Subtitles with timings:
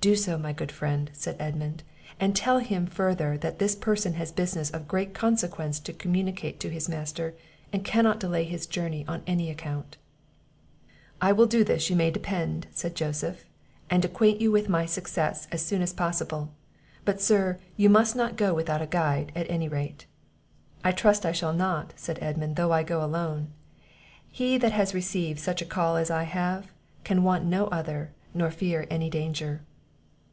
[0.00, 1.82] "Do so, my good friend," said Edmund;
[2.18, 6.70] "and tell him, further, that this person has business of great consequence to communicate to
[6.70, 7.34] his master,
[7.70, 9.98] and cannot delay his journey on any account."
[11.20, 13.44] "I will do this, you may depend," said Joseph,
[13.90, 16.50] "and acquaint you with my success as soon as possible;
[17.04, 20.06] but, sir, you must not go without a guide, at any rate."
[20.82, 23.48] "I trust I shall not," said Edmund, "though I go alone;
[24.30, 26.72] he that has received such a call as I have,
[27.04, 29.60] can want no other, nor fear any danger."